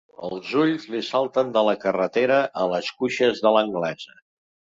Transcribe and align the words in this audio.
Els 0.27 0.53
ulls 0.61 0.85
li 0.93 1.01
salten 1.09 1.51
de 1.57 1.63
la 1.67 1.75
carretera 1.83 2.39
a 2.63 2.65
les 2.73 2.91
cuixes 3.03 3.43
de 3.47 3.55
l'anglesa. 3.57 4.19